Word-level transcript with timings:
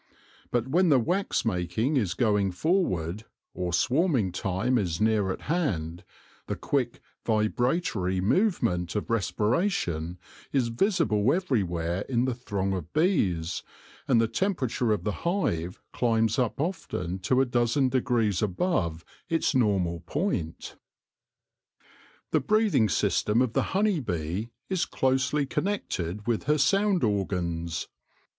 But 0.49 0.67
when 0.67 0.89
the 0.89 0.97
wax 0.97 1.45
making 1.45 1.95
is 1.95 2.15
going 2.15 2.53
forward, 2.53 3.25
or 3.53 3.71
swarming 3.71 4.31
time 4.31 4.79
is 4.79 4.99
near 4.99 5.29
at 5.31 5.41
hand, 5.41 6.03
the 6.47 6.55
quick, 6.55 7.01
vibratory 7.23 8.19
movement 8.19 8.95
of 8.95 9.11
respiration 9.11 10.17
is 10.51 10.69
visible 10.69 11.31
everywhere 11.31 12.01
in 12.09 12.25
the 12.25 12.33
throng 12.33 12.73
of 12.73 12.91
bees, 12.93 13.61
and 14.07 14.19
the 14.19 14.27
tempera 14.27 14.69
ture 14.69 14.91
of 14.91 15.03
the 15.03 15.11
hive 15.21 15.79
climbs 15.93 16.39
up 16.39 16.59
often 16.59 17.19
to 17.19 17.39
a 17.39 17.45
dozen 17.45 17.87
degrees 17.87 18.41
above 18.41 19.05
its 19.29 19.53
normal 19.53 19.99
point. 19.99 20.77
The 22.31 22.39
breathing 22.39 22.89
system 22.89 23.39
of 23.39 23.53
the 23.53 23.77
honey 23.77 23.99
bee 23.99 24.49
is 24.67 24.85
closely 24.85 25.45
connected 25.45 26.25
with 26.25 26.45
her 26.45 26.57
sound 26.57 27.03
organs. 27.03 27.87